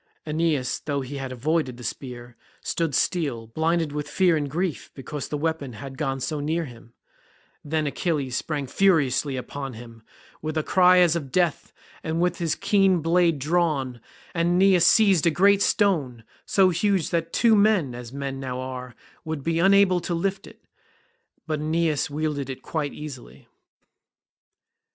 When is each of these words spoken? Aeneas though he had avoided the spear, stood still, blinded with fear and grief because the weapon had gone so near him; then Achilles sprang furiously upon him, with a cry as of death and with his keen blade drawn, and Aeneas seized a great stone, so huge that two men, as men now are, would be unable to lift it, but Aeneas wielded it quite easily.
Aeneas 0.25 0.79
though 0.79 1.01
he 1.01 1.17
had 1.17 1.31
avoided 1.31 1.77
the 1.77 1.83
spear, 1.83 2.35
stood 2.61 2.95
still, 2.95 3.45
blinded 3.45 3.91
with 3.91 4.09
fear 4.09 4.35
and 4.35 4.49
grief 4.49 4.89
because 4.95 5.27
the 5.27 5.37
weapon 5.37 5.73
had 5.73 5.95
gone 5.95 6.19
so 6.19 6.39
near 6.39 6.65
him; 6.65 6.95
then 7.63 7.85
Achilles 7.85 8.35
sprang 8.35 8.65
furiously 8.65 9.37
upon 9.37 9.73
him, 9.73 10.01
with 10.41 10.57
a 10.57 10.63
cry 10.63 10.97
as 10.97 11.15
of 11.15 11.31
death 11.31 11.71
and 12.03 12.19
with 12.19 12.39
his 12.39 12.55
keen 12.55 13.01
blade 13.03 13.37
drawn, 13.37 14.01
and 14.33 14.53
Aeneas 14.53 14.87
seized 14.87 15.27
a 15.27 15.29
great 15.29 15.61
stone, 15.61 16.23
so 16.47 16.69
huge 16.71 17.11
that 17.11 17.31
two 17.31 17.55
men, 17.55 17.93
as 17.93 18.11
men 18.11 18.39
now 18.39 18.59
are, 18.59 18.95
would 19.23 19.43
be 19.43 19.59
unable 19.59 19.99
to 19.99 20.15
lift 20.15 20.47
it, 20.47 20.63
but 21.45 21.59
Aeneas 21.59 22.09
wielded 22.09 22.49
it 22.49 22.63
quite 22.63 22.91
easily. 22.95 23.47